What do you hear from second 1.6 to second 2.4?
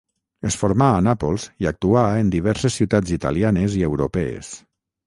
i actuà en